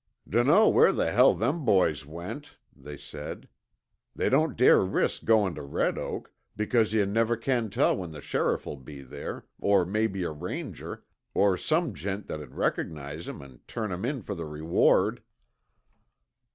"Dunno 0.27 0.67
where 0.67 0.91
the 0.91 1.11
hell 1.11 1.35
them 1.35 1.63
boys 1.63 2.07
went," 2.07 2.57
they 2.75 2.97
said. 2.97 3.47
"They 4.15 4.29
don't 4.29 4.57
dare 4.57 4.81
risk 4.83 5.25
goin' 5.25 5.53
tuh 5.53 5.61
Red 5.61 5.99
Oak, 5.99 6.33
because 6.55 6.91
yuh 6.91 7.05
never 7.05 7.37
can 7.37 7.69
tell 7.69 7.95
when 7.95 8.11
the 8.11 8.19
sheriff'll 8.19 8.77
be 8.77 9.03
there, 9.03 9.45
or 9.59 9.85
maybe 9.85 10.23
a 10.23 10.31
Ranger, 10.31 11.03
or 11.35 11.55
some 11.55 11.93
gent 11.93 12.25
that'd 12.25 12.55
recognize 12.55 13.29
'em 13.29 13.43
an' 13.43 13.59
turn 13.67 13.91
'em 13.91 14.03
in 14.03 14.23
fer 14.23 14.33
the 14.33 14.45
reward." 14.45 15.21